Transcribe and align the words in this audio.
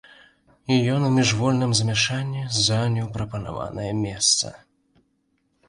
Ён 0.93 1.01
у 1.09 1.09
міжвольным 1.17 1.75
замяшанні 1.81 2.43
заняў 2.67 3.13
прапанаванае 3.19 3.89
месца. 4.07 4.47